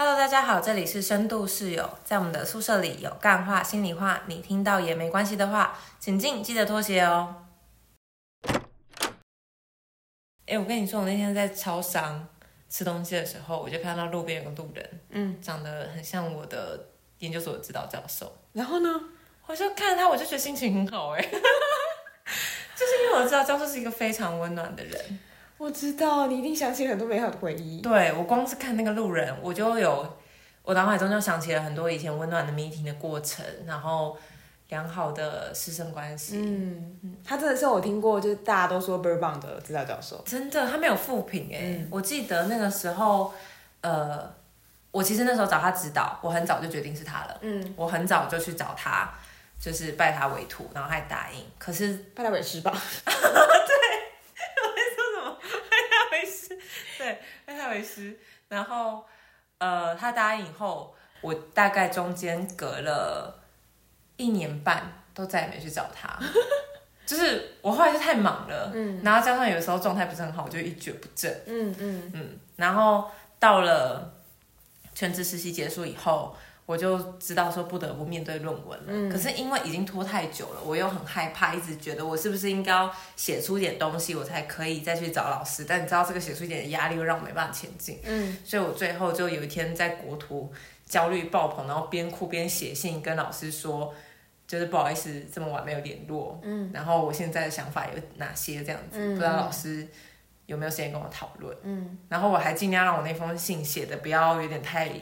[0.00, 7.46] Hello，大家好，这里是深度室友，在我们的宿舍里有干话、心里话，你听到也没关系的话，请进，记得脱鞋哦。
[10.46, 12.28] 哎，我跟你说，我那天在超商
[12.70, 18.32] 吃东西的时候，我就看到路边有个路人，嗯，长得很像我的研究所的指导教授。
[18.52, 18.88] 然后呢，
[19.46, 25.18] 我就看着他，我就觉得心情很好，哎， 就是因为我知道教授是一个非常温暖的人。
[25.58, 27.80] 我知道你一定想起很多美好的回忆。
[27.80, 30.16] 对我光是看那个路人，我就有
[30.62, 34.16] 我脑海中就想起了很多以前温暖的 meeting 的过程，然后
[34.68, 36.38] 良好的师生关系。
[36.38, 40.22] 嗯，他真的是我听过，就是大家都说倍儿棒的指导教授。
[40.24, 41.84] 真的，他没有复评哎。
[41.90, 43.32] 我记得那个时候，
[43.80, 44.32] 呃，
[44.92, 47.36] 我其实那时候找他指导，我很早就决定是他了。
[47.40, 49.12] 嗯，我很早就去找他，
[49.58, 51.42] 就是拜他为徒，然后他也答应。
[51.58, 52.70] 可是拜他为师吧。
[53.04, 54.07] 对。
[56.98, 58.18] 对，拜他为师，
[58.48, 59.04] 然后，
[59.58, 63.42] 呃，他答应以后，我大概中间隔了
[64.16, 66.18] 一年半，都再也没去找他，
[67.06, 72.12] 就是我后来就太忙了，嗯，然后加上有时候状态不是很好，我就一蹶不振，嗯嗯。
[72.14, 74.14] 嗯，然后到了
[74.94, 76.36] 全职实习结束以后。
[76.68, 85.64] 我就知道说不得不面对论文了，可是因为已经拖太久了，我又很害怕，一直觉得我是不是应该要写出一点东西，我才可以再去找老师。
[85.64, 87.98] 但你知道这个写出一点的压力，又让我没办法前进。
[88.04, 90.52] 嗯，所以我最后就有一天在国图
[90.84, 93.94] 焦虑爆棚，然后边哭边写信跟老师说，
[94.46, 96.38] 就是不好意思这么晚没有联络。
[96.42, 99.88] 嗯，然后我现在的想法有哪些这样子，不知道老师
[100.44, 101.56] 有没有时间跟我讨论。
[101.62, 104.92] 嗯，然后我还尽量让我那封信写的不要有点太。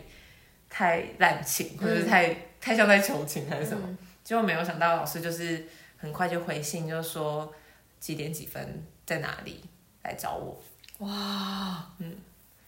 [0.79, 3.89] 太滥情，或者是太太像在求情还是什么？
[4.23, 7.51] 结果没有想到老师就是很快就回信，就说
[7.99, 9.65] 几点几分在哪里
[10.03, 10.63] 来找我。
[10.99, 12.15] 哇，嗯，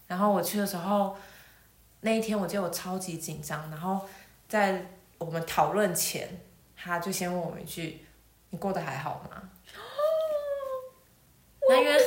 [0.07, 1.19] 然后我去的时候，
[2.01, 4.01] 那一天我记得我超级紧张，然后
[4.49, 4.87] 在
[5.19, 6.27] 我们讨论前，
[6.75, 8.07] 他就先问我一句
[8.49, 9.51] ：“你过得还好吗？”
[11.69, 12.07] 那因为真的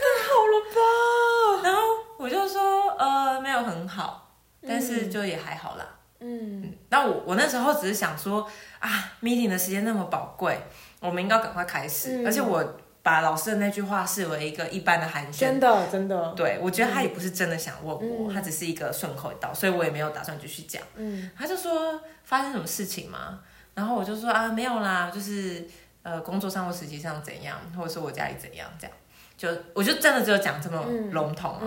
[0.00, 1.62] 太好了吧？
[1.70, 1.78] 然后
[2.18, 4.18] 我就说：“呃，没有很好。”
[4.66, 5.86] 但是就也还好啦。
[6.20, 8.88] 嗯，那我我那时候只是想说啊
[9.20, 10.56] ，meeting 的时间那么宝贵，
[11.00, 12.22] 我们应该赶快开始。
[12.24, 12.64] 而且我
[13.02, 16.32] 把老师的那句话视为一个一般的寒暄，真的真的。
[16.36, 20.80] 对，我觉得他也不是真的想问我，他只是一个顺口一道，所以我也没有打算继续讲。
[20.94, 23.40] 嗯，他就说发生什么事情吗？
[23.74, 25.66] 然后我就说啊，没有啦，就是
[26.04, 28.96] 呃工作上或实际上怎样，或者说我家里怎样这样，
[29.36, 31.66] 就我就真的只有讲这么笼统啊。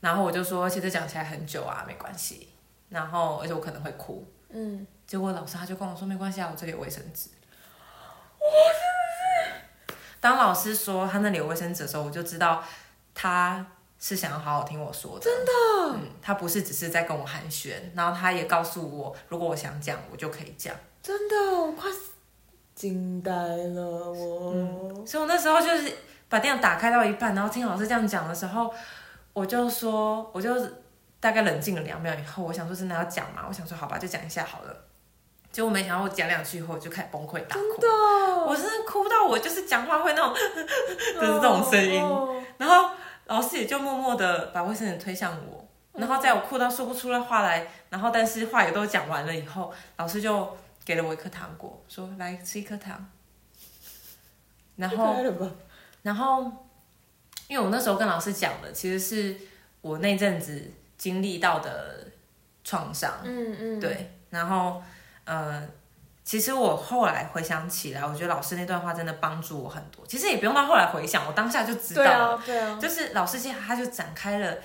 [0.00, 2.48] 然后我就说，其实讲起来很久啊，没关系。
[2.88, 4.26] 然后，而且我可能会哭。
[4.50, 4.86] 嗯。
[5.06, 7.30] 结果老师他就跟我说，没关系啊，我这里有卫生纸。
[10.20, 12.62] 当老师说他那里有卫生纸的时候，我就知道
[13.14, 13.66] 他
[13.98, 15.24] 是想要好好听我说的。
[15.24, 15.52] 真的。
[15.94, 16.08] 嗯。
[16.22, 20.74] 他不是只是在跟我寒暄，然后他也告诉我，如果我想讲，我就可以讲。
[21.02, 21.90] 真的，我快
[22.74, 23.82] 惊呆了
[24.12, 24.52] 我。
[24.54, 25.06] 嗯。
[25.06, 25.92] 所以我那时候就是
[26.28, 28.72] 把电脑打开到一半，然后听老师这样讲的时候。
[29.32, 30.54] 我就说，我就
[31.20, 34.84] 大概冷静了两秒以后，我想说真的要讲嘛，我想说好吧，就讲一下好了。
[35.50, 40.34] 结果没想到我讲两句以后我就开始崩溃大哭，真的，我真的哭到我就是讲话会那种，
[41.14, 42.02] 就是这种声音。
[42.58, 42.90] 然后
[43.26, 53.08] 老师也就默默的把卫生纸推向我，然后在我哭到说不出来话来，然后但是话也都讲完了以后，老师就给了我一颗糖果，说来吃一颗糖。
[54.76, 55.16] 然后，
[56.02, 56.52] 然后。
[57.48, 59.36] 因为我那时候跟老师讲的，其实是
[59.80, 62.06] 我那阵子经历到的
[62.62, 64.80] 创伤，嗯嗯，对，然后，
[65.24, 65.66] 呃，
[66.24, 70.06] 其实我后来回想起来，我觉得老师那段话真的帮助我很多。
[70.06, 74.56] 其实也不用到后来回想，我当下就知道了，对啊，就是老师其实他就展开了。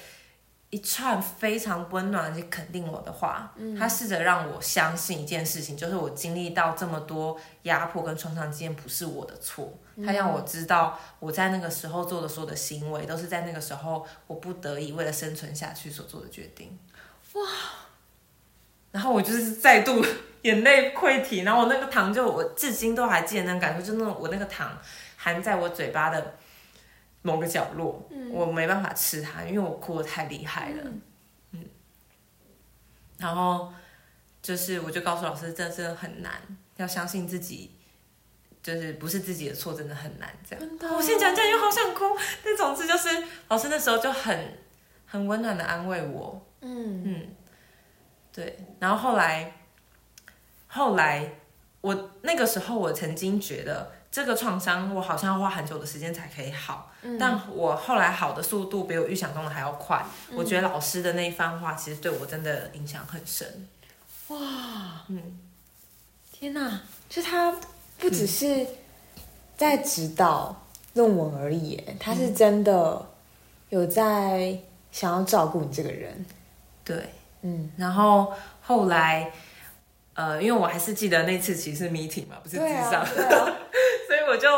[0.73, 9.71] 一串非常温暖而且肯定我的话，他试着让我相信一件事情，就是我经历到这么多压迫跟创伤经验不是我的错。
[10.03, 16.79] 他让我知道我在那个时候做的所有的行为，都是在那个时候我不得已为了生存下去所做的决定。
[17.33, 17.41] 哇！
[18.89, 20.03] 然后我就是再度
[20.41, 24.75] 眼泪溃堤，然后我那个糖就我至今都还记得那感受，就那种我那个糖
[25.17, 26.33] 含在我嘴巴的。
[27.23, 30.83] 某个角落，我没办法吃它，因为我哭的太厉害了。
[31.51, 31.65] 嗯，
[33.17, 33.73] 然后
[34.41, 36.33] 就是我就告诉老师，这真的很难，
[36.75, 37.71] 要相信自己，
[38.61, 40.29] 就是不是自己的错，真的很难。
[40.47, 42.03] 这样，我先讲讲，又好想哭。
[42.43, 43.09] 但总之就是，
[43.47, 44.57] 老师那时候就很
[45.05, 46.45] 很温暖的安慰我。
[46.59, 47.35] 嗯嗯，
[48.33, 48.57] 对。
[48.79, 49.53] 然后后来，
[50.67, 51.29] 后来
[51.83, 53.91] 我那个时候，我曾经觉得。
[54.13, 60.05] 这个创伤我好像要花很久的时间才可以好，但我后来好的速度比我预想中的还要快。
[60.35, 63.67] 我觉得老师的那一番话其实对我真的影响很深。
[64.27, 64.37] 哇，
[65.07, 65.39] 嗯，
[66.31, 67.55] 天哪，就他
[67.97, 68.67] 不只是
[69.57, 70.63] 在指导
[70.93, 73.03] 论文而已，他是真的
[73.69, 74.55] 有在
[74.91, 76.23] 想要照顾你这个人。
[76.83, 77.09] 对，
[77.41, 78.31] 嗯，然后
[78.61, 79.31] 后来，
[80.15, 84.49] 呃，因为我还是记得那次其实是 meeting 嘛，不是智商， 所以我就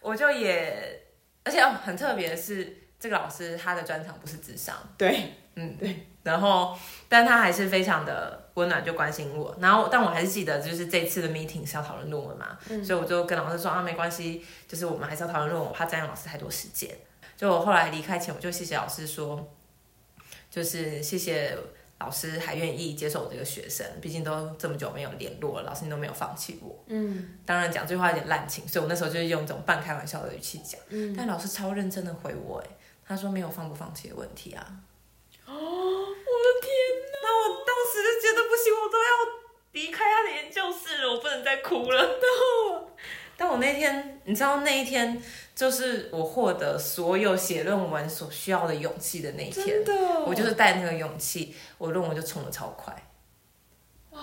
[0.00, 1.02] 我就也，
[1.44, 6.78] 而且哦，很特别的是，这个老师他的专长不是智商，对，嗯，对，然后，
[7.08, 16.90] 但他还是非常的温暖，就关心我，然后，但我还是记得，就是这次的 meeting 是要讨论论文嘛，所以我就跟老师说啊，没关系，就是我们还是要讨论论文，我怕占用老师太多时间。
[17.36, 19.52] 就我后来离开前，我就谢谢老师说。
[20.50, 21.56] 就是谢谢
[22.02, 26.76] 老师还愿意接受我这个学生，毕竟都这么久没有联络了，老师你都没有放弃我。
[26.88, 30.80] 嗯，当然讲这句话有点滥情，所以我那时候就是用一种半开玩笑的语气讲。
[30.88, 32.66] 嗯，但老师超认真的回我，哎，
[33.06, 34.66] 他说没有放不放弃的问题啊。
[35.46, 36.68] 哦，我的天
[37.12, 37.22] 哪！
[37.22, 39.10] 那我当时就觉得不行，我都要
[39.70, 42.18] 离开他的研究室了，我不能再哭了。
[43.38, 45.22] 但我那天，你知道那一天。
[45.54, 49.84] 就是我获得所有写论文所需要的勇气的那一天，
[50.26, 52.92] 我就是带那个勇气，我论文就冲的超快。
[54.10, 54.20] 哇，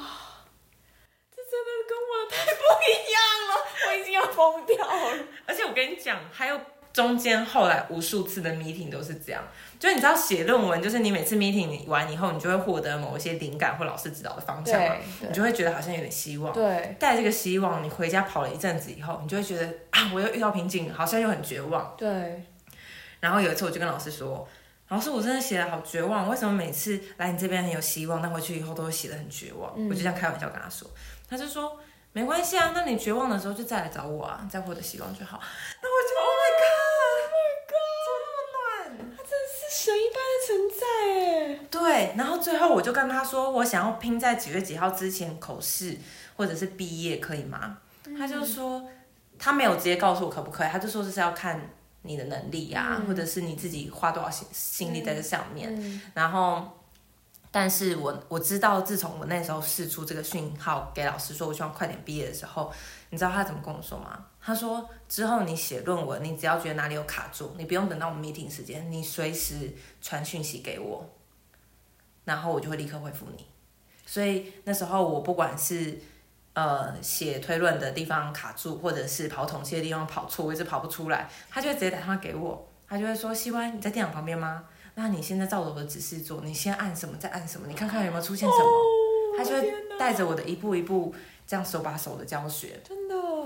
[1.36, 3.52] 这真的跟我太不一样了，
[3.88, 5.26] 我已经要疯掉了。
[5.46, 6.60] 而且我跟你讲，还有。
[6.92, 9.48] 中间后来无数次的 meeting 都是这样，
[9.80, 16.54] 就你知道写论文，就是你每次 meeting 完以后，你就会获得某一些灵感或老师指导的方向嘛，你就会觉得好像有点希望。
[16.54, 21.96] 对，带这个希望，你回家跑了一阵子以后，你就会觉得啊，我又遇到瓶颈，好像又很绝望。
[21.98, 22.44] 对。
[23.22, 24.46] 然后有一次我就跟老师说，
[24.90, 29.72] 老师我真的写的好绝望，为什么每次来你这边很有希望，但回去以后都会写的很绝望？
[29.88, 30.90] 我就这样开玩笑跟他说，
[31.30, 31.80] 他就说
[32.12, 35.40] 没关系啊，那你绝望的时候就再来找我啊，再获得希望就好。
[35.82, 36.16] 那我就
[39.90, 39.96] Oh。
[39.96, 45.98] 神一般的存在哎，对，然后最后我就跟他说，我想要拼在几月几号之前口试
[46.36, 47.80] 或者是毕业，可以吗？
[48.18, 48.88] 他就说
[49.38, 51.70] 他没有直接告诉我可不可以，他就说这是要看
[52.04, 56.02] 你的能力呀，或者是你自己花多少心心力在这上面。
[56.14, 56.79] 然后，
[57.52, 62.72] 但是我我知道，自从我那时候试出这个讯号给老师说我希望快点毕业的时候，
[63.10, 64.26] 你知道他怎么跟我说吗？
[64.40, 71.10] 他说：“之后你写论文，你只要觉得哪里有卡住，你不用等到我们 meeting 时间，你随时传讯息给我，
[72.24, 73.48] 然后我就会立刻回复你。
[74.06, 76.00] 所以那时候我不管是
[76.54, 84.66] 呃写推论的地方卡住，或者是跑统计的地方跑错，我一直跑不出来，他就会直接打电话给我，他就会说：希望你在电脑旁边吗？
[85.00, 88.70] 那你现在照着我的指示做，你先按什么，再按什么，你看看有没有出现什么。
[89.38, 91.16] 他就会带着我的一步一步
[91.48, 92.78] 这样手把手的教学。”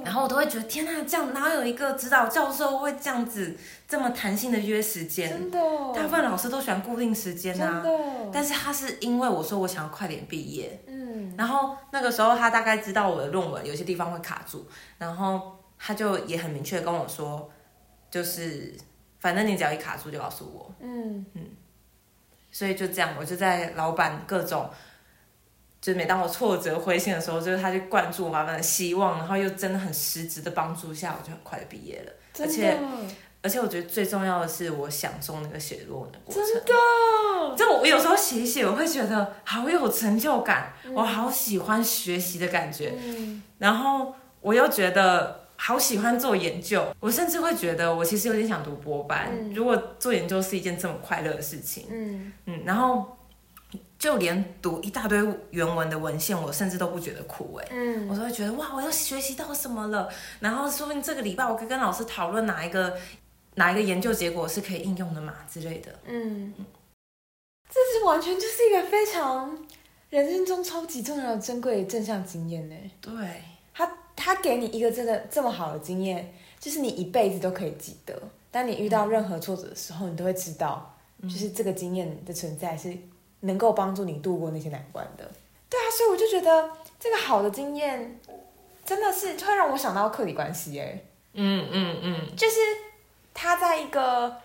[0.03, 3.55] 然后我都会觉得天呐，这样哪有一个指导教授会这样子
[3.87, 5.29] 这么弹性的约时间？
[5.29, 5.59] 真的，
[5.93, 7.83] 大部分老师都喜欢固定时间啊。
[8.33, 11.33] 但是他是因为我说我想要快点毕业，嗯。
[11.37, 14.65] 然后那个时候他大概知道我的论文有些地方会卡住，
[14.97, 17.49] 然后他就也很明确跟我说，
[18.11, 18.73] 就是
[19.23, 21.41] 反正你只要一卡住就告诉我，嗯嗯。
[22.51, 24.69] 所以就这样，我就在老板各种。
[25.79, 32.11] 就每当我挫折灰心的时候，就是他就灌注我满满的希望，然后又真的很实质的帮助下，我就很快的毕业了。
[32.39, 32.77] 而且，
[33.41, 36.43] 而且我觉得最重要的是，我享受那个写论文的过程。
[36.45, 42.93] 真的，就我有时候写一写，我会觉得好有成就感，我好喜欢学习的感觉。
[43.01, 43.41] 嗯。
[43.57, 49.31] 然后我又觉得好喜欢做研究，我甚至会觉得我其实有点想读博班。
[49.53, 53.17] 如果做研究是一件这么快乐的事情，嗯嗯，然后。
[53.97, 55.17] 就连读一大堆
[55.51, 60.09] 原文的文献，我甚至都不觉得苦哎，嗯，我都会觉得哇，我要学习到什么了，
[60.41, 62.97] 然后说不定这个礼拜我可以跟老师讨论哪一个
[63.55, 66.53] 哪一个研究结果是可以应用的嘛之类的，嗯，
[67.69, 69.57] 这是完全就是一个非常
[70.09, 72.75] 人生中超级重要的珍贵正向经验呢。
[72.99, 73.13] 对，
[74.23, 78.17] 他他给你一个真的这么好的经验，就是你一辈子都可以记得，
[78.51, 82.97] 当你遇到任何挫折的时候，你都会知道，就是这个经验的存在是。
[83.45, 85.31] 能够帮助你度过那些难关的，
[85.69, 88.17] 对啊，所以我就觉得这个好的经验
[88.85, 90.97] 真的是会让我想到客体关系，哎，
[91.33, 92.55] 嗯嗯嗯，就是
[93.33, 94.37] 他在一个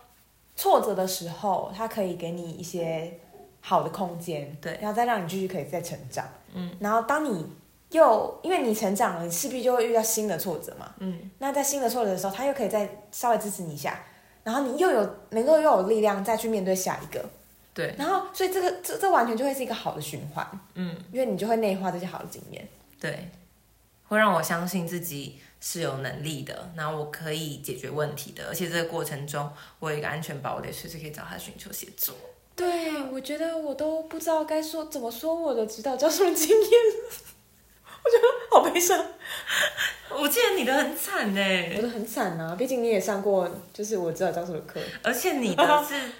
[0.56, 3.20] 挫折的时候，他可以给你一些
[3.60, 7.46] 好的空间，对，然后再让你继续可以再成长，嗯，然后当你
[7.90, 14.04] 又因为你成长了，你势必就会遇到新的挫折嘛，嗯，那在新的挫折的时候，他又可以再稍微支持你一下，
[14.44, 17.24] 然后你又有能够又有力量再去面对下一个。
[17.72, 22.68] 对，然后所以这个这这完全就会是一个好的循环，嗯，因为你就会内化这些好的经验。
[23.00, 23.30] 对，
[24.08, 32.12] 会让我相信自己是有能力的，然后我可以解决问题的，而且这个过程中我有一个安全堡垒，随时可以找他寻求协助。
[32.56, 36.70] 对，我觉得我都不知道该说怎么说我的指导教授的经验，
[38.04, 39.04] 我觉得好悲伤。
[40.10, 41.40] 我记得你的很惨呢，
[41.76, 44.80] 我的很惨啊，毕竟你也上过就是我指导教授的课。
[45.02, 46.12] 而且你的是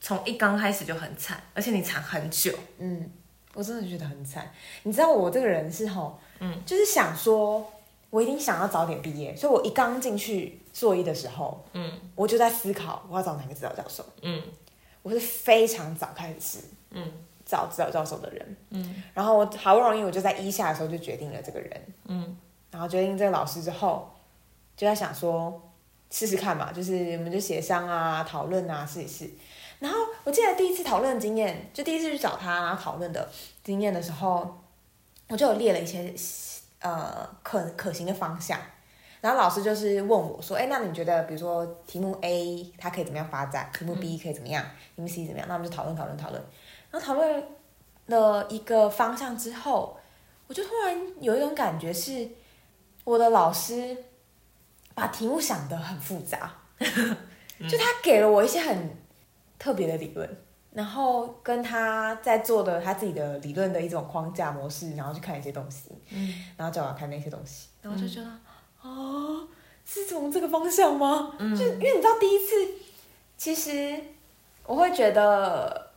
[0.00, 2.52] 从一刚开始就很惨，而且你惨很久。
[2.78, 3.10] 嗯，
[3.54, 4.50] 我真的觉得很惨。
[4.82, 7.72] 你知道我这个人是吼，嗯，就是想说，
[8.10, 14.04] 我一定想要早点毕业，所以我一刚进去硕一的时候，嗯，我就在思考我要找哪个指导教授。
[14.22, 14.42] 嗯，
[15.02, 16.58] 我是非常早开始，
[16.90, 17.12] 嗯，
[17.52, 18.56] 找指导教授的人。
[18.70, 21.82] 嗯，然后我好不容易我就在一下的时候就决定了这个人。
[22.06, 22.34] 嗯，
[22.70, 24.10] 然后决定这个老师之后，
[24.74, 25.60] 就在想说
[26.10, 29.28] 试试看嘛，就是我们就协商啊、讨论啊，试一试。
[29.80, 33.28] 然后我记得第一次讨论经验，就第一次去找他然后讨论的
[33.62, 34.58] 经验的时候，
[35.28, 36.14] 我就有列了一些
[36.80, 38.58] 呃可可行的方向。
[39.20, 43.70] 然后老师就是问我说：“哎，那你觉得，比如说题目 A 它可以怎么样发展？
[43.72, 44.64] 题目 B 可以怎么样？
[44.96, 46.42] 题目 C 怎么样？”那我们就讨论讨论讨论。
[46.92, 47.44] 然后讨论
[48.06, 49.98] 了一个方向之后，
[50.46, 52.28] 我就突然有一种感觉是，
[53.02, 53.96] 我的老师
[54.94, 58.96] 把题目想得很复杂， 就他给了我一些很
[59.58, 60.28] 特别的理论，
[60.72, 68.28] 然后跟他在做的他自己的理论的一种框架模式，然后去看一些东西，嗯，然后叫我看那些东西，然后就觉得，
[68.82, 69.48] 哦，
[69.86, 71.34] 是从这个方向吗？
[71.38, 72.54] 嗯，就因为你知道第一次，
[73.38, 73.98] 其实
[74.66, 75.91] 我会觉得，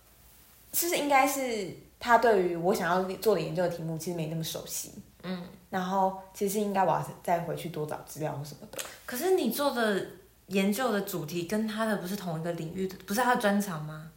[0.75, 4.91] 其实应该是他对于我想要做的研究的题目其实没那么熟悉，
[5.23, 8.79] 嗯，然后其实应该我要再回去多找资料或什么的。
[9.05, 10.05] 可是你做的
[10.47, 14.11] 研究的主题跟他的不是同一个领域的，不是他的专长吗？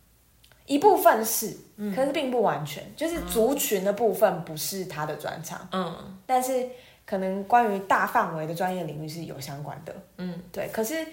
[0.66, 1.56] 一部分是，
[1.94, 6.68] 可是并不完全，就是族群的部分不是他的专长，嗯，但是
[7.06, 10.68] 可能关于大范围的专业领域是有相关的，嗯，对。
[10.72, 11.06] 可是，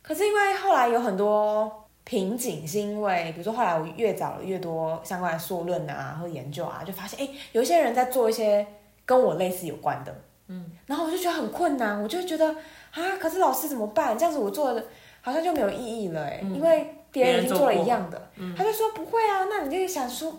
[0.00, 8.66] 可是因为后来有很多瓶颈，是因为比如说后来我越找了越多相关的硕论啊或研究啊，就发现哎，有一些人在做一些
[9.04, 10.14] 跟我类似有关的，
[10.48, 12.46] 嗯，然后我就觉得很困难，我就觉得
[12.92, 14.16] 啊，可是老师怎么办？
[14.18, 14.84] 这样子我做的
[15.20, 16.96] 好像就没有意义了，哎，因为。
[17.12, 20.34] 别人已经做了一样的，他就说不会啊，那你就想说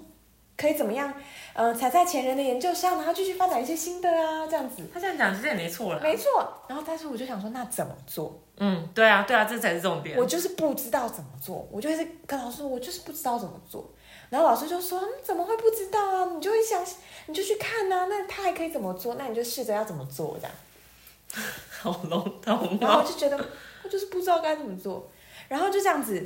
[0.57, 1.13] 可以怎么样？
[1.53, 4.81] 呃，踩在前人的研究上，然后继续发展一些新的啊，这样子。
[4.91, 6.01] 他这样讲其实也没错了。
[6.01, 8.41] 没错，然后但是我就想说，那怎么做？
[8.57, 10.17] 嗯，对啊，对啊，这才是重点。
[10.17, 13.89] 我就是不知道怎么做，我就是跟老师说，我就是不知道怎么做。
[14.29, 16.31] 然后老师就说，你怎么会不知道啊？
[16.33, 16.83] 你就会想，
[17.27, 19.15] 你就去看啊，那他还可以怎么做？
[19.15, 20.55] 那你就试着要怎么做这样。
[21.81, 22.77] 好笼统。
[22.79, 23.37] 然后我就觉得，
[23.83, 25.07] 我就是不知道该怎么做，
[25.47, 26.25] 然后就这样子。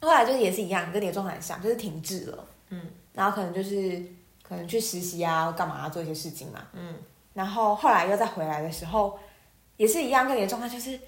[0.00, 2.46] 后来就是也是一样，跟你的状态很像，就是停滞了。
[2.70, 2.80] 嗯，
[3.14, 4.02] 然后可能就是
[4.42, 6.60] 可能去实习啊，干嘛做一些事情嘛。
[6.72, 6.94] 嗯，
[7.34, 9.18] 然后后来又再回来的时候，
[9.76, 10.98] 也是一样，跟你的状态就是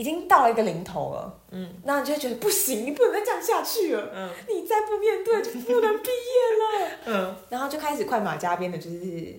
[0.00, 1.42] 已经到了一个临头了。
[1.50, 4.10] 嗯，那你就觉得不行，你不能再这样下去了。
[4.14, 6.98] 嗯，你再不面对就不能毕业了。
[7.04, 9.38] 嗯，然后就开始快马加鞭的，就是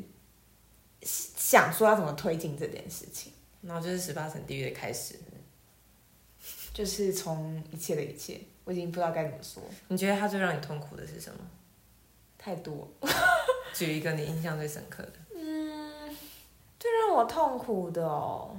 [1.02, 3.34] 想说要怎么推进这件事情。
[3.64, 5.16] 然后就是十八层地狱的开始，
[6.72, 8.40] 就是从一切的一切。
[8.64, 9.64] 我已经不知道该怎么说。
[9.88, 11.40] 你觉得他最让你痛苦的是什么？
[12.38, 12.88] 太多。
[13.74, 15.14] 举一个你印象最深刻的。
[15.36, 16.16] 嗯，
[16.80, 18.56] 最让我痛苦的哦，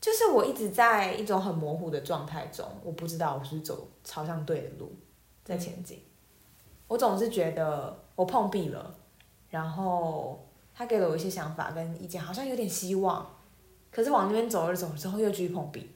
[0.00, 4.90] 就是我一直在一种很模糊的状态中，我不知道我是走朝向对的路
[5.44, 6.02] 在前进。
[6.88, 8.94] 我总是觉得我碰壁了，
[9.50, 10.42] 然后
[10.74, 13.38] 他给了我一些想法跟意见，好像有点希望，
[13.92, 15.90] 可是往那边走着走着之后又继续碰壁。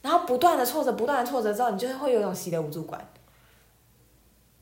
[0.00, 3.06] 然后不断的挫折，不断的挫折之后，你就会有一种习得无助感。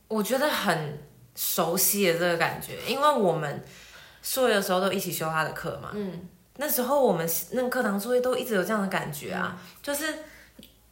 [0.09, 0.99] 我觉得很
[1.37, 3.65] 熟悉的这个感觉，因为我们
[4.21, 5.93] 硕的时候都一起修他的课嘛。
[5.95, 6.29] 嗯。
[6.59, 10.15] 那时候我们那个课堂作业都一直有这样的感觉啊，就是。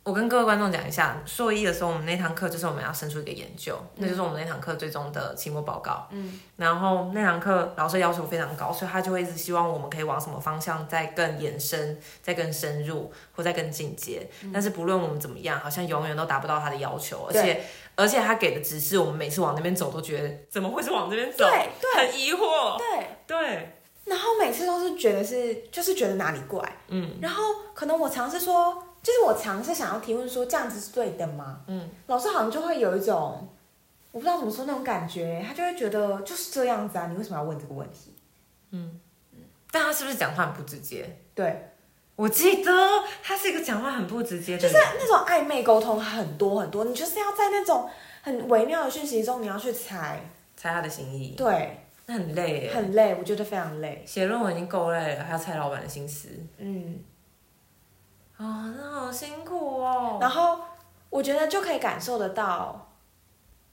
[0.07, 6.07] 我跟各位观众讲一下，硕一的时候，我们那堂课就是我们要生出一个研究，那就是我们那堂课最终的期末报告。
[6.13, 14.31] 嗯，然后那堂课老师要求非常高，所以他就会一直希望我们可以往什么方向再更延伸、再更深入或再更进阶。
[14.53, 17.65] 但是不论我们怎么样，好像永远都达不到他的要求，而且
[17.97, 21.39] 而且他给的指示，我们每次往那边走都觉得怎么会是往这边走？
[21.39, 22.79] 对对，很疑惑。
[22.79, 23.76] 对对，
[24.07, 26.61] 然后每次都是觉得是就是觉得哪里怪。
[26.89, 27.43] 嗯，然后
[27.75, 28.83] 可能我尝试说。
[29.07, 31.61] 就是我尝试想要提问说这样子是对的吗？
[31.69, 33.49] 嗯，老师好像就会有一种
[34.11, 38.13] 我不知道怎么说那种感觉，他就会觉得就是这样子啊，你为什么要问这个问题？
[38.73, 38.99] 嗯
[39.33, 39.39] 嗯，
[39.71, 41.19] 但他是不是讲话很不直接？
[41.37, 41.71] 对，
[42.17, 42.73] 我记得
[43.23, 47.89] 他是一个讲话很不直接的，就是那种暧昧沟通很多很多，你就是要在那种
[48.23, 50.21] 很微妙的讯息中，你要去猜
[50.57, 51.37] 猜他的心意。
[51.37, 52.73] 对，那很累耶。
[52.73, 54.03] 很累，我觉得非常累。
[54.07, 57.01] 写论文已经够累了，还要猜老板的心思，嗯，
[58.37, 60.19] 哦，那好辛苦哦。
[60.21, 60.61] 然后
[61.11, 62.93] 我觉得就可以感受得到，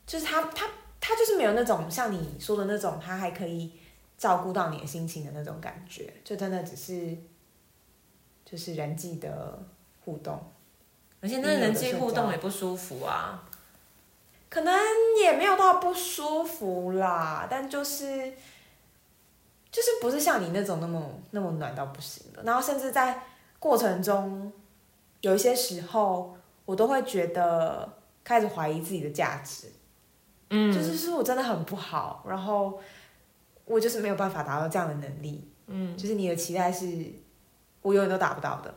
[0.08, 0.68] 就是他他
[1.00, 3.72] 他就是没有那种像你说的那种，他还可以
[4.18, 7.16] 照顾到你的心情的那种感觉，就真的只是
[8.44, 9.60] 就是人际的
[10.04, 10.42] 互动，
[11.22, 13.44] 而且那人际互动也不舒服啊。
[14.54, 14.72] 可能
[15.20, 18.32] 也没有到不舒服啦，但就是
[19.72, 23.24] 就是不是像你那种那么那么暖到不行的，然后甚至在
[23.58, 24.54] 过程中
[25.22, 29.72] 有一些时候，我都会觉得开始怀疑自己的价值。
[30.52, 32.80] 嗯，就是说我真的很不好，然后
[33.66, 36.86] 我就是没有办法达到这样的能力，嗯，就是你的期待是
[37.82, 38.72] 我永远都达不到的，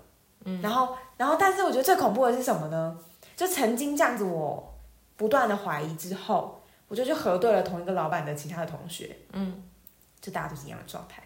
[0.46, 2.98] 嗯，然后然后但是我觉得最恐怖的是什么呢？
[3.36, 4.72] 就曾经这样子我
[5.16, 9.62] 不断的怀疑之后，我就去核对了同一个老板的其他的同学，嗯，
[10.20, 11.22] 就大家都是一样的状态，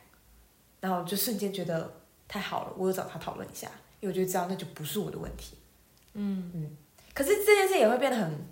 [0.80, 1.92] 然后就瞬间觉得
[2.28, 3.68] 太好了，我有找他讨论一下，
[4.00, 5.56] 因为我就知道那就不是我的问题，
[6.14, 6.50] 嗯。
[6.54, 6.76] 嗯，
[7.12, 8.47] 可是这件事也会变得很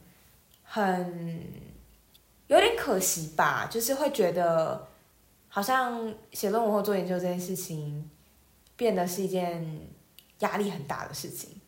[0.64, 1.44] 很
[2.48, 4.88] 有点可惜吧，就是会觉得
[5.48, 8.10] 好像写论文或做研究这件事情
[8.76, 9.88] 变得是一件
[10.40, 11.60] 压力很大的事情。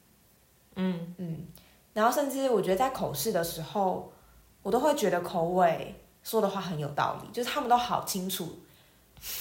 [0.75, 1.15] 嗯。
[1.19, 1.47] 嗯，
[1.93, 4.13] 然后甚至我觉得在口试的时候，
[4.63, 8.61] 我都会觉得口尾说的话很有道理，就是他们都好清楚，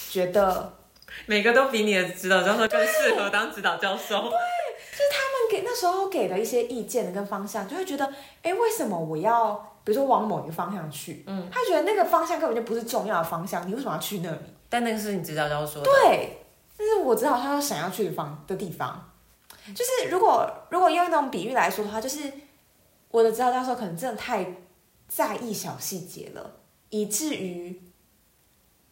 [0.10, 0.74] 觉得
[1.28, 4.22] 每个都比你的指导教授更适合当指导教授。
[4.22, 4.30] 对，
[4.92, 9.54] 就是他们给那时候给的一些意见跟方向，就会觉得，哎，为什么我要，
[9.84, 11.24] 比如说往某一个方向去？
[11.28, 14.38] 嗯，他觉得那个方向根本就不是重要的方向，你为什么要去那里？
[14.70, 15.90] 但那个是你指导教授说的。
[15.90, 16.38] 对，
[16.78, 19.12] 但是我知道他想要去的方的地方，
[19.76, 22.32] 就是如果如果用一种比喻来说的话，就是
[23.10, 24.46] 我的指导教授可能真的太
[25.08, 26.58] 在意小细节了，
[26.90, 27.82] 以至于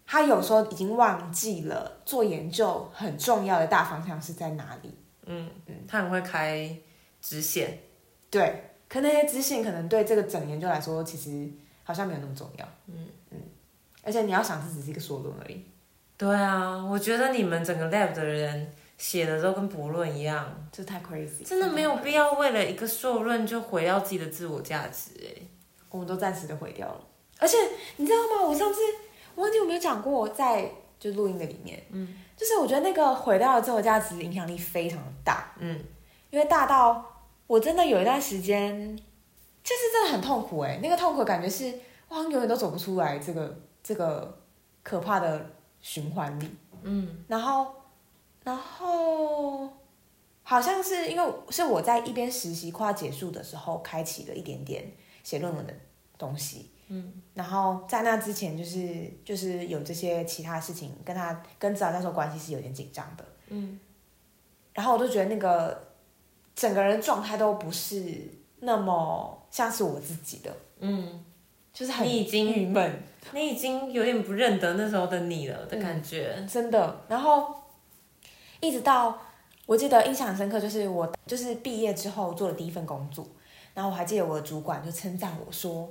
[0.06, 4.94] 他有时候已经忘记了做研究很重要的大方向是在哪里。
[5.26, 6.78] 嗯嗯，他很会开
[7.22, 7.80] 支线。
[8.30, 11.52] 对，可那些支线可能对这个整研究来说，其实
[11.84, 12.66] 好像没有那么重要。
[12.88, 13.40] 嗯嗯，
[14.04, 15.66] 而且你要想，这只是一个说论而已，
[16.18, 25.42] 对啊，我觉得你们整个 lab 的人写的都跟博论一样，这太 crazy，真的没有必要为了一个硕论就毁掉自己的自我价值哎。
[25.90, 27.00] 我们都暂时的毁掉了。
[27.40, 27.58] 而且
[27.96, 28.46] 你知道吗？
[28.46, 28.80] 我上次
[29.36, 35.80] 我忘记有没有讲过，在就录音的里面，嗯，就是我觉得那个毁掉的自我价值影响力非常的大，嗯，
[36.30, 38.98] 因为大到我真的有一段时间，
[39.64, 41.74] 就是真的很痛苦哎、那个痛苦感觉是，
[42.10, 44.42] 我好像永远都走不出来这个这个
[44.84, 46.50] 可怕的循环里，
[46.82, 47.72] 嗯，然后
[48.48, 49.70] 然后
[50.42, 54.90] 好像是因为是我在一边实习快要结束的时候，开启了一点点
[55.22, 55.74] 写论文的
[56.18, 56.72] 东西。
[56.88, 63.26] 嗯，然后在那之前，就是就是有这些其他事情，跟他跟指导教授关系是有点紧张的。
[63.50, 63.78] 嗯，
[64.72, 65.90] 然后我就觉得那个
[66.56, 68.02] 整个人状态都不是
[68.62, 71.26] 那么像是我自己的，嗯，
[71.74, 76.48] 就是很你已经郁闷，你已经有点不认得那时候的你了的感觉。
[76.50, 77.02] 真的。
[77.10, 77.54] 然后
[78.60, 79.20] 一直到
[79.66, 83.28] 我记得印象很深刻，就是我就是毕业之后做的第一份工作，
[83.74, 85.90] 然后我还记得我的主管就称赞我说，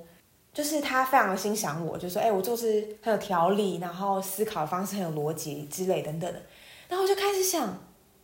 [0.53, 6.41] 就是他非常的欣赏我，就说：“哎、我做事很有条理，然后思考的方式很有逻辑之类等等的。”
[6.89, 7.79] 然后我就开始想，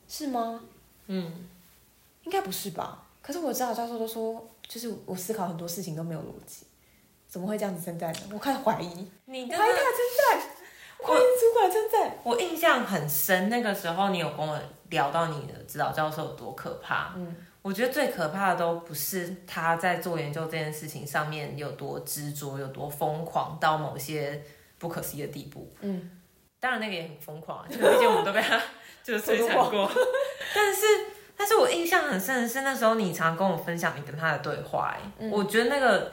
[0.08, 0.60] 是吗？
[1.06, 1.48] 嗯，
[2.24, 3.06] 应该不是吧？
[3.20, 6.64] 可是我指导教授都说，就是我思考很多事情都没有逻辑，
[7.28, 8.20] 怎么会这样子称赞呢？
[8.32, 8.88] 我开始怀疑，
[9.26, 10.51] 你跟怀疑他的称赞，
[11.06, 12.16] 主管称赞。
[12.22, 14.58] 我印象很深，那个时候你有跟我
[14.90, 17.12] 聊到你的指导教授有多可怕。
[17.16, 24.42] 嗯，我觉得最可怕的都不是他在做研究这件事情上面有多执着、有多疯狂到某些
[24.78, 25.72] 不可思议的地步。
[25.80, 26.10] 嗯，
[26.60, 28.60] 当然那个也很疯狂啊， 就毕竟我们都被他
[29.02, 29.90] 就是摧残过。
[30.54, 30.86] 但是，
[31.36, 36.12] 但是我印象很深的是那时候你常跟我分享你跟他的对话、哎、嗯我觉得那个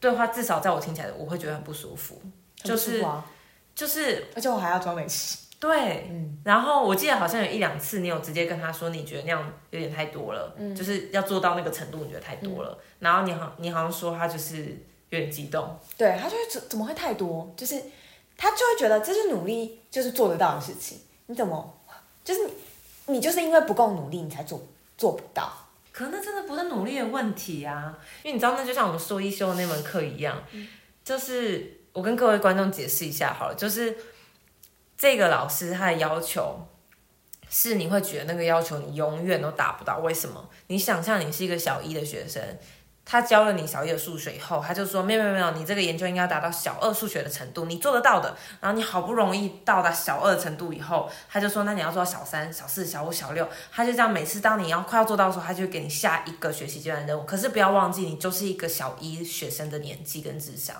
[0.00, 2.20] 对话至少在我听起来，我会觉得很不舒服。
[2.62, 3.35] 很舒服啊就是
[4.34, 5.38] 而且我还要装没事。
[5.58, 12.78] 对，嗯然后我记得好像有一两次，你有直接跟他说，你觉得那样有点太多了，嗯就是要做到那个程度，你觉得太多了。
[12.98, 14.64] 然后你好，你好像说他就是
[15.08, 17.50] 有点激动，对他就会怎怎么会太多？
[17.56, 17.82] 就是
[18.36, 21.78] 他就会觉得这是努力就是做得到的事情，你怎么
[22.22, 22.46] 就是
[23.06, 24.62] 你你就是因为不够努力，你才做
[24.98, 25.50] 做不到。
[25.90, 30.36] 可那真的不是努力的问题啊，因为你知道，那就像我们说一修的那门课一样，
[31.06, 33.96] 就是我跟各位观众解释一下好了，就是
[34.98, 36.66] 这个老师他的要求
[37.48, 40.50] 是你会觉得那个要求你永远都达不到，为什么？
[40.66, 42.42] 你想象你是一个小一的学生，
[43.04, 48.36] 他教了你小一的数学以后，他就说没有没有没有，你这个研究应该达到小二数学的程度，你做得到的。
[48.60, 53.48] 然后你好不容易到达小二程度以后，他就说那你要做到小三、小四、小五、小六。
[53.70, 57.22] 他就这样每次当你要快要做到的时候，他就给你下一个学习阶段任务。
[57.22, 60.74] 可是不要忘记，你就是一个小一学生的年纪跟智商。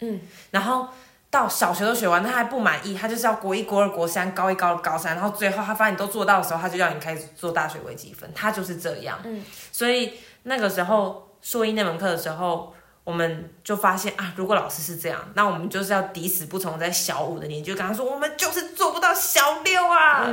[0.00, 0.88] 嗯，然后
[1.30, 9.18] 到小学都学完，他还不满意，他就是要国一、国二、国三、高一、高二、高三，然后最后他发现你都做到的时候，他就要你开始做大学微积分，他就是这样。
[9.24, 20.32] 嗯，所以那个时候硕一那门课的时候，我们就发现啊，如果老师是这样，那我们就是要抵死不从，在小五的年纪就跟他说，我们就是做不到小六啊，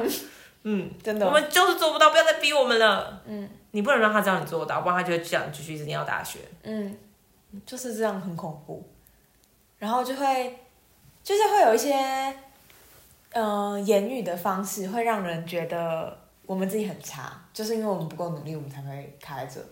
[0.64, 1.26] 嗯，真的。
[1.26, 3.22] 我们就是做不到，不要再逼我们了。
[3.26, 6.40] 嗯，你不能让他知道你做得到，不然他就会这样继续一直念到大学。
[6.64, 6.98] 嗯，
[7.66, 8.90] 就是这样很恐怖，
[9.86, 10.58] 然后就会
[11.24, 11.94] 就是会有一些
[13.34, 16.18] 嗯、呃言语的方式会让人觉得
[16.48, 19.64] 我们自己很差，就是因为我们不够努力，我们才会卡在这。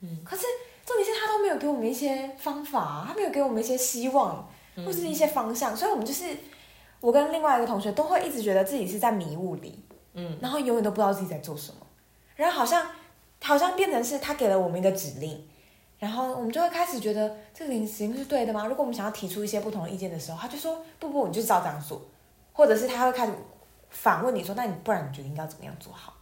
[0.00, 0.42] 嗯，可是
[0.84, 4.44] 重点是他都没有给我们一些方法，他没有给我们一些希望
[4.84, 6.36] 或是一些方向，所以我们就是
[6.98, 11.86] 我跟另外一个同学都会一直觉得自己是在迷雾里，嗯，然后永远都不知道自己在做什么，
[12.34, 12.90] 然后好像
[13.40, 15.46] 好像变成是他给了我们一个指令。
[16.00, 18.66] 然后我们就会开始觉得这个指令是对的吗？
[18.66, 22.00] 如果我们想要提出一些不同的意见的时候，他就说不不，你就照这样做，
[22.52, 23.32] 或者是他会开始
[23.90, 26.14] 反问你说，那你不然你觉得应该怎么样做好？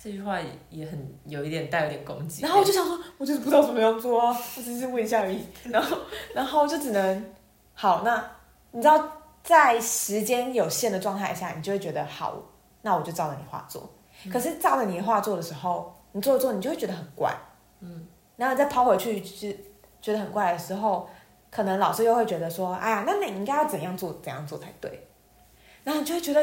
[0.00, 0.38] 这句话
[0.70, 2.42] 也很有一点带有点攻击。
[2.42, 5.42] 然后我就想说，我就是不知道怎么样做啊，我只是问一下而已。
[5.64, 5.96] 然后
[6.34, 7.34] 然后就只能
[7.74, 8.24] 好，那
[8.70, 9.10] 你知道
[9.42, 12.36] 在时间有限的状态下，你就会觉得好，
[12.82, 13.90] 那我就照着你画做。
[14.30, 17.34] 可是照着你的画做的时候，你做着做，你就会觉得很怪，
[17.80, 18.06] 嗯，
[18.38, 19.54] 然后再抛回去，就是
[20.00, 21.06] 觉得很怪的时候，
[21.50, 25.06] 可能老师又会觉得说，哎呀，那你应该要怎样做，怎样做才对。
[25.84, 26.40] 然后你就会觉得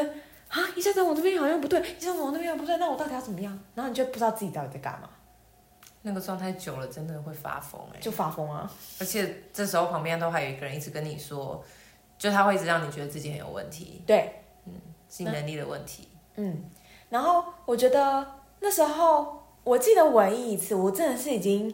[0.48, 3.58] 啊，一下子往这边好像不对，一下子往那边又不对，那我到底要怎么样？
[3.74, 5.08] 然后你就不知道自己到底在干嘛，
[6.02, 8.70] 那个状态久了，真的会发疯哎、就发疯啊。
[9.00, 11.64] 而且这时候旁边都还有一个人一直跟你说，
[12.18, 14.72] 就他会一直让你觉得自己很有问题，对，嗯
[15.08, 16.08] 是你能力的问题。
[16.36, 16.64] 嗯，
[17.08, 18.26] 然后我觉得
[18.60, 21.72] 那时候，我记得唯一一次，我真的是已经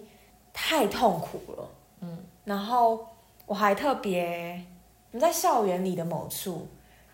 [0.52, 1.68] 太痛苦了，
[2.00, 3.06] 嗯，然后
[3.46, 4.64] 我还特别，
[5.10, 6.66] 我们在校园里的某处，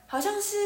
[0.07, 0.57] 好像是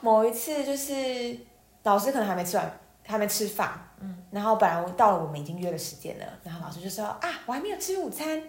[0.00, 1.38] 某一次，就是
[1.82, 8.42] 老师可能还没吃完，还没吃饭，嗯，然后本来我到了我们已经约的时间了，然后老师就说啊，我还没有吃午餐，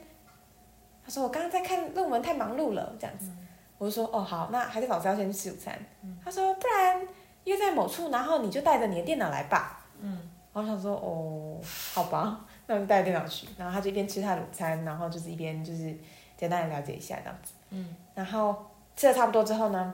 [1.03, 3.31] 他说我刚刚在看论文，太忙碌了，这样子，
[3.77, 5.77] 我就说哦好，那还是老师要先去吃午餐，
[6.23, 7.07] 他说不然。
[7.47, 9.79] 约在某处，然后你就带着你的电脑来吧。
[10.01, 11.57] 嗯，我想说，哦，
[11.93, 13.47] 好吧，那我就带着电脑去。
[13.57, 15.97] 然后他就一边吃他的午餐，然后就是一边就是
[16.37, 17.53] 简单的了解一下这样子。
[17.71, 18.55] 嗯，然后
[18.95, 19.93] 吃的差不多之后呢，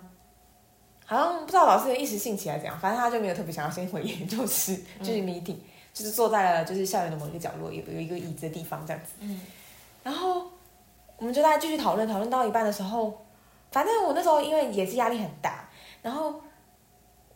[1.05, 5.57] 好像不知道老师的一时兴起还是怎样，反正他就没有特别想要先回研究室， 就是 meeting，、
[5.93, 9.13] 就是坐在了就是校园的某一个角落，有有一个椅子的地方这样子。
[9.19, 9.41] 嗯，
[10.03, 10.47] 然后
[11.17, 13.25] 我们就在继续讨论，讨论到一半的时候，
[13.71, 15.69] 反正我那时候因为也是压力很大，
[16.01, 16.41] 然后。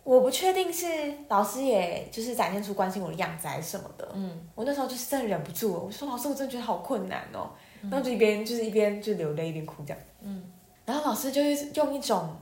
[0.07, 0.87] 我不确定是
[1.27, 10.49] 老师也就是展现出关心我的样子还是什么的，嗯，我那时候就是真的忍不住了，我说老师，我真的觉得好困难哦，然后就一边就是一边就流泪一边哭这样，嗯，
[10.85, 12.33] 然后老师就是用一种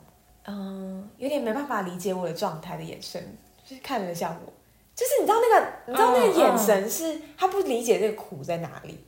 [0.43, 3.19] 嗯有点没办法理解我的状态的眼神，
[3.65, 4.54] 就是看了一下我，
[4.95, 9.04] 就是你知道那个你知道那个眼神是他不理解这个苦在哪里，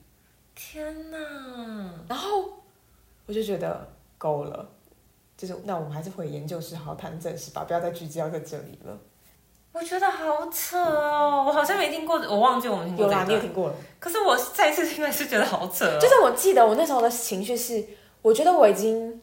[0.56, 1.94] 天哪！
[2.10, 2.44] 然后
[3.28, 4.68] 我就觉得够了。
[5.38, 8.98] 就是，那我们还是回研究室好好谈正事吧，不要再聚焦在这里了。
[9.72, 13.24] 我觉得好扯哦，我好像没听过，我忘记我们听过有啦。
[13.28, 13.76] 你有听过了？
[14.00, 16.00] 可是我再一次听还是觉得好扯哦。
[16.02, 17.86] 就是我记得我那时候的情绪是，
[18.24, 19.22] 我觉得我已经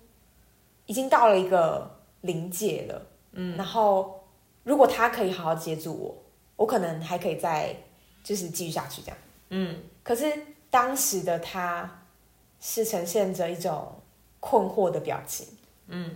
[0.87, 4.23] 已经到了一个临界了，嗯，然后
[4.63, 6.23] 如果他可以好好接住我，
[6.55, 7.75] 我可能还可以再
[8.23, 9.17] 就是继续下去这样，
[9.49, 10.33] 嗯，可是
[10.71, 12.03] 当时的他
[12.61, 13.93] 是呈现着一种
[14.39, 15.49] 困惑的表情，
[15.89, 16.11] 嗯，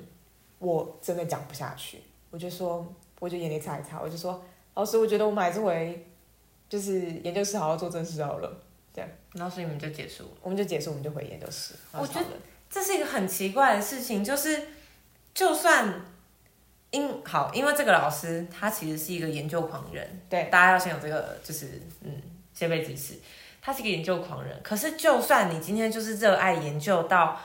[0.59, 1.99] 我真的讲不下去，
[2.31, 2.87] 我就说，
[3.21, 4.43] 我就眼泪擦一擦，我就说，
[4.75, 6.07] 老师，我觉得我们还是回
[6.69, 8.61] 就是研究室好好做正事好了，
[8.95, 9.11] 这样。
[9.35, 10.31] 然后所以你们就结束了。
[10.43, 12.27] 我们就结束，我们就回研究室，我觉得
[12.71, 14.69] 这是一个很奇怪的事情，就是
[15.35, 16.03] 就算
[16.91, 22.11] 因好，因为这个老师他其实是一个研究狂人，对，大家要先有这个，就是嗯，
[22.55, 23.15] 先被指示，
[23.61, 24.59] 他是一个研究狂人。
[24.63, 27.39] 可是就算你今天就是热爱研究到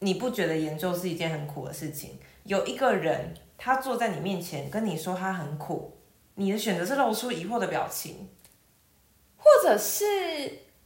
[0.00, 5.96] 你不觉得研究是一件很苦的事情，有一个人他坐在你面前跟你说他很苦，
[6.34, 8.28] 你的选择是露出疑惑的表情，
[9.36, 10.04] 或者是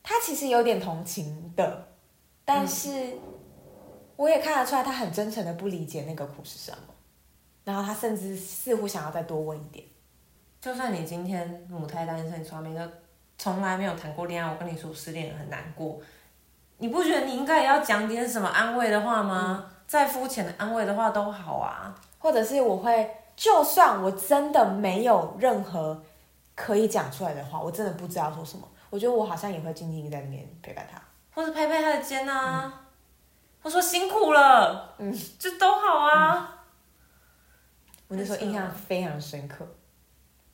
[0.03, 1.89] 他其实有点同情的，
[2.45, 3.19] 但是
[4.17, 6.95] 我也看得出来他很真诚的不理解那个苦是什么，
[7.65, 9.85] 然后他甚至似乎想要再多问一点。
[10.61, 12.89] 就算你今天母胎单身，从来没有
[13.39, 15.99] 从来没有谈过恋爱，我跟你说失恋很难过，
[16.81, 19.71] 你不觉得你应该也要讲点什么安慰的话吗？
[19.87, 21.95] 再肤浅的安慰的话都好啊。
[22.19, 26.03] 或者是我会，就算我真的没有任何
[26.55, 31.01] 可以讲出来的话，我真的不知道说什么，我觉得我好像也会静静在那边陪伴他。
[31.33, 32.87] 或者拍拍他的肩啊，
[33.63, 36.57] 或说辛苦了，嗯，这都好啊。
[38.09, 39.67] 我那时候印象非常深刻，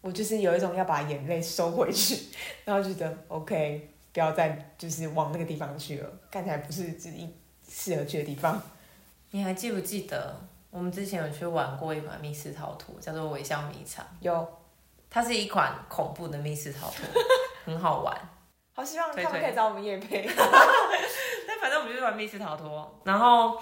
[0.02, 2.28] 我就是有一种要把眼泪收回去，
[2.64, 7.36] 然后觉得 OK，不要再就是往那个地方去了，看起来不是自己
[7.68, 8.58] 适合去的地方。
[9.32, 14.02] 你还记不记得我们之前有去玩过一款密室逃脱，叫做微笑迷藏？
[14.20, 14.48] 有，
[15.10, 17.22] 它是一款恐怖的密室逃脱，
[17.66, 18.18] 很好玩。
[18.74, 20.26] 好希望他们可以找我们夜配。
[21.68, 23.58] 但反正我们就是玩密室逃脱，然后。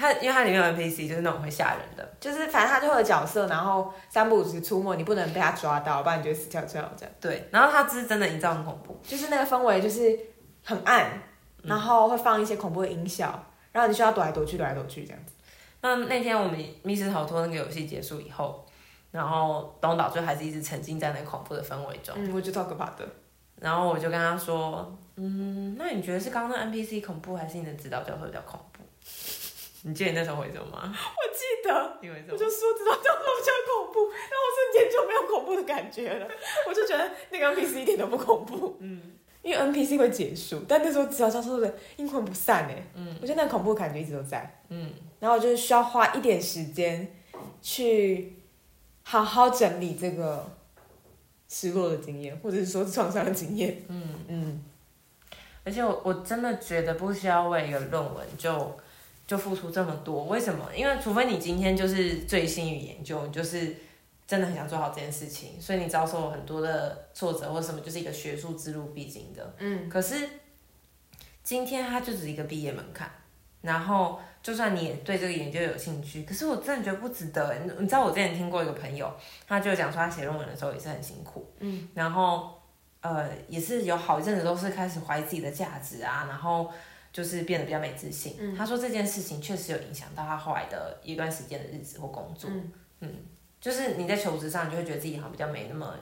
[0.00, 7.12] 它因为它里面有 NPC，就是那种会吓人的，就是反正它就会有角色，然后三不五时出没，你不能被它抓到，不然你就死翘翘这样。
[7.20, 10.16] 对，然后它是真的营造很恐怖，就是那个氛围就是
[10.64, 11.20] 很暗，
[11.64, 15.32] 然后会放一些恐怖的音效，然后你需要躲来躲去，躲来躲去这样子。
[15.80, 18.64] 那那天我们密室逃脱那个游戏结束以后，
[19.10, 22.14] 然后东岛就还是一直沉浸在那个恐怖的氛围中。
[22.16, 23.04] 嗯，我觉得超可怕的。
[23.60, 28.82] 然后我就跟他说，嗯，那你觉得是刚刚那 NPC 恐怖，还是你的指导教授比较恐怖？
[29.82, 30.92] 你记得你那时候回什么吗？
[30.92, 36.28] 我记得，因为我就说指导教授比较恐怖，然后我瞬间就没有恐怖的感觉了。
[36.68, 39.00] 我就觉得那个 NPC 一点都不恐怖，嗯，
[39.40, 47.16] 因为 NPC 会结束，但那时候指导教授的阴魂不散哎，嗯，我觉得那个恐怖感觉一直都在，嗯，然后就是需要花一点时间
[47.62, 48.36] 去
[49.04, 50.44] 好好整理这个
[51.48, 54.62] 失落的经验，或者是说创伤的经验，嗯嗯，
[55.64, 58.78] 而且我我真的觉得不需要为一个论文就。
[59.28, 60.74] 就付出这么多，为什么？
[60.74, 63.76] 因为除非你今天就是最新于研究，你就是
[64.26, 69.54] 真的很想做好这件事情，所以你遭受了很多的挫折或什么，就是一个学术之路必经的。
[69.58, 69.86] 嗯。
[69.90, 70.26] 可是
[71.42, 73.10] 今天它就只是一个毕业门槛，
[73.60, 77.54] 然后就算你也对这个研究有兴趣，可是我真的觉得不值得。
[77.64, 79.12] 你你知道我之前听过一个朋友，
[79.46, 82.60] 他就讲说他写论文的时候也是很辛苦，嗯，然后
[83.00, 86.70] 呃也是有好一阵子都是开始怀疑自己的价值啊，然后。
[87.10, 88.54] 就是变得比较没自信。
[88.54, 92.50] 他说这件事情确实有影响到他后来的一段时间的日子或工作。
[93.00, 93.10] 嗯，
[93.58, 95.94] 就是你在求职上，你就会觉得自己好像比较没那么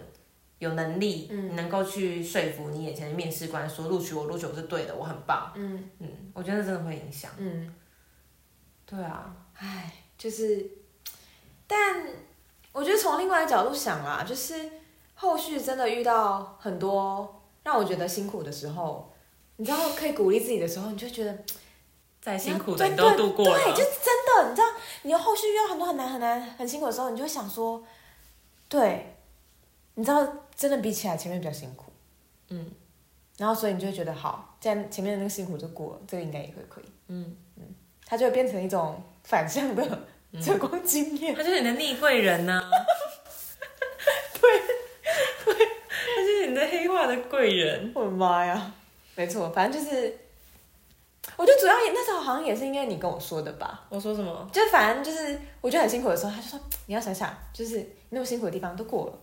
[0.59, 5.53] 有能力，能够去说服你眼前的面试官说录取我，录取我是对的，我很棒。
[5.55, 7.31] 嗯嗯，我觉得真的会影响。
[7.38, 7.72] 嗯，
[8.87, 10.70] 对啊，唉，就是，
[11.66, 12.07] 但
[12.72, 14.70] 我觉得从另外一个角度想啦，就是
[15.14, 19.12] 后续真的遇到很多让我觉得辛苦的时候。
[19.59, 21.35] 你知道可以鼓励自己的时候，你就觉得
[22.20, 23.55] 再辛苦的你都度过了。
[23.55, 24.51] 对，就是真的。
[24.51, 24.68] 你知道，
[25.01, 27.83] 你后续遇到很多很难很难很辛苦的时候，你就会想说，
[28.68, 29.16] 对，
[29.94, 31.90] 你知道，真的比起来前面比较辛苦。
[32.51, 32.70] 嗯。
[33.38, 36.85] 然后，所以你就会觉得好，既然前面的那个辛苦就过了，这个应该也会可以。
[37.09, 37.37] 嗯嗯。
[38.07, 40.07] 它就会变成一种反向的
[40.40, 41.35] 成功经验。
[41.35, 42.62] 它就是你的逆贵人呢。
[44.40, 44.51] 对
[45.45, 45.66] 对，
[46.14, 47.92] 它就是你的黑化的贵人。
[47.95, 48.73] 我的妈呀！
[49.16, 50.19] 没错，反正就是，
[51.37, 53.85] 我觉得主要也那时候好像也是因为你跟我说的吧。
[53.88, 54.49] 我说什么？
[54.53, 59.19] 就反正就是我觉得很辛苦的时候，他就说你要想想，就是那么辛苦的地方都过了。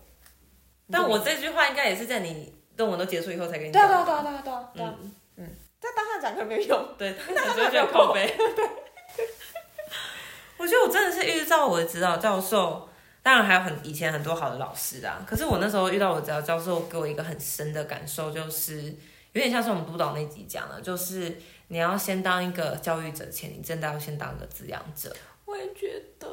[0.92, 3.88] 但我这句话应该也是在你论文都结束以后才跟你讲。
[3.88, 4.96] 对啊对啊对啊对啊对啊。
[5.00, 5.50] 嗯嗯，
[5.84, 6.88] 在当下讲可没有用。
[6.98, 8.36] 对， 当下就要靠背。
[8.38, 8.70] 对。
[10.58, 12.88] 我觉得我真的是遇到我的指导教授，
[13.22, 15.24] 当然还有很以前很多好的老师啊。
[15.28, 18.96] 可是我那时候遇到我指导教授，给我一个很深的感受，就是。
[19.34, 25.12] 有点像是我们督导那集讲的，就是你要先当一个教育者前，你真的要先当一个滋养者。
[25.46, 26.28] 我也觉得，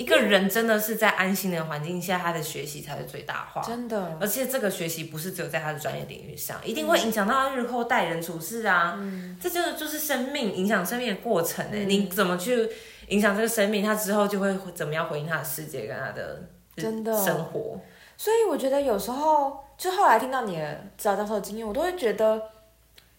[0.00, 3.60] 一个人真的是在安心的环境下，他的学习才是最大化。
[3.60, 8.94] 真的，而且这个学习不是只有在他的专业领域上，一定会影响到他日后待人处事啊。
[8.98, 12.66] 嗯，这就是就是生命影响生命的过程哎，你怎么去
[13.08, 17.78] 影响这个生命，他之后就会怎么样回应他的世界跟他的真的生活。
[18.16, 19.64] 所以我觉得有时候。
[19.80, 22.38] 就后来听到你的指导教授的经验，我都会觉得，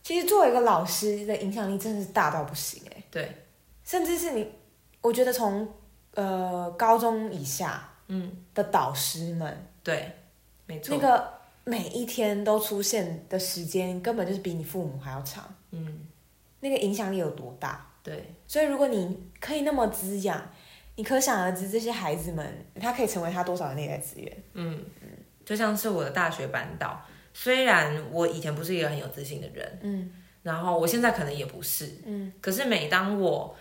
[0.03, 3.03] 其实作为一个老师的影响力真的是大到不行哎。
[3.09, 3.31] 对，
[3.83, 4.47] 甚至是你，
[5.01, 5.67] 我觉得从
[6.15, 10.11] 呃高中以下，嗯的导师们，对，
[10.65, 11.31] 没错，那个
[11.63, 15.43] 每一天都出现的时间，根本就是比你父母还要长。
[15.71, 16.07] 嗯，
[16.59, 17.87] 那个影响力有多大？
[18.03, 20.49] 对，所以如果你可以那么滋养，
[20.95, 24.43] 你可想而知这些孩子们，他可以成为他多少的内在资源？
[24.53, 25.09] 嗯嗯。
[25.43, 27.01] 就像是我的大学班导，
[27.33, 30.11] 虽然我以前不是一个很有自信的人，嗯，
[30.43, 33.55] 然后我现在可能也不是，嗯，可是每当我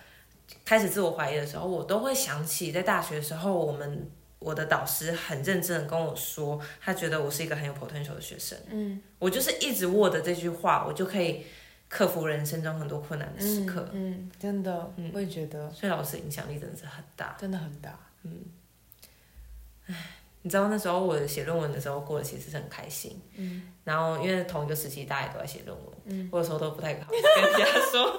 [0.64, 8.58] 开始自我怀疑的时候，我都会想起在大学的时候，我们我的导师很认真的跟我说，他觉得我是一个很有 potential 的学生。
[8.70, 11.44] 嗯我就是一直握着这句话，我就可以
[11.88, 13.88] 克服人生中很多困难的时刻。
[13.92, 17.36] 嗯，嗯真的，我也觉得所以老师影响力真的是很大。
[17.38, 17.98] 真的很大。
[18.22, 18.44] 嗯
[20.42, 28.18] 你知道那时候我写论文的时候过得其实是很开心，嗯然后因为同一个时期大家也都在写论文，嗯我有时候都不太好意思跟人家说，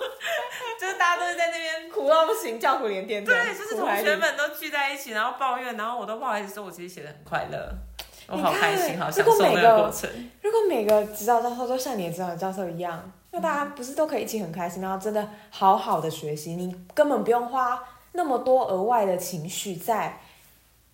[0.81, 1.87] 就是大家都是在那边。
[1.91, 3.23] 苦到不行，叫苦连天。
[3.23, 7.71] 对，就是同学们都聚在一起，然后抱怨，然后我都不好意思说，我其实写的很快乐，
[8.27, 10.31] 我好开心，好享受那如果每个个过程。
[10.41, 20.19] 如果每个指导教授都像你的指导教授一样，那大家不是都可以一起很开心，然后真的好好的学习，你根本不用花那么多额外的情绪在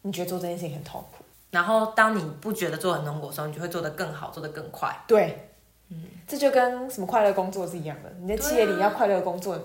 [0.02, 1.23] 你觉得做这件事情很痛苦。
[1.52, 4.93] 然后当你不觉得做很痛苦的时候，你就会做得更好，做得更快。
[5.08, 5.50] 对，
[5.89, 8.12] 嗯，这就跟什么快乐工作是一样的。
[8.19, 9.58] 你在企业里要快乐工作，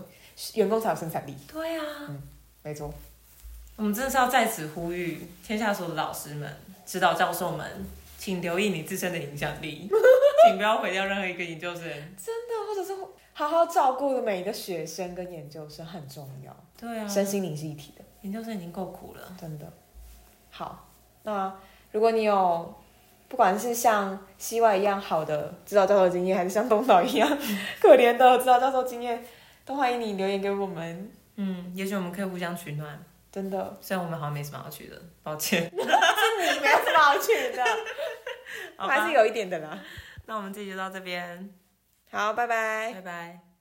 [0.54, 1.34] 员工才有生产力。
[1.52, 1.84] 对啊，
[2.62, 2.92] 没错，
[3.76, 6.56] 我们真的是要在此呼吁天下所有的老师们、
[6.86, 7.66] 指导教授们，
[8.18, 9.88] 请留意你自身的影响力，
[10.46, 11.82] 请不要毁掉任何一个研究生。
[11.82, 12.94] 真的，或者是
[13.32, 18.04] 好好照顾每一个学生跟研究生很重要，对啊，身心灵是一体的。
[18.20, 19.36] 研究生已经够苦了。
[19.40, 19.66] 真的。
[20.50, 20.86] 好，
[21.24, 21.52] 那
[21.90, 22.74] 如果你有
[23.32, 27.26] 不管是像西外一样好的指导教授经验，还是像东岛一样
[27.80, 29.24] 可怜的指导教授经验，
[29.64, 31.10] 都欢迎你留言给我们。
[31.36, 35.62] 嗯，也许我们可以互相取暖，真的，虽然我们好像没什么好取的，抱歉。
[35.62, 37.64] 是你没有什么好取的，
[38.86, 39.78] 还是有一点的啦。
[40.26, 41.48] 那我们这集就到这边，
[42.10, 43.00] 好，拜拜拜。
[43.00, 43.51] 拜。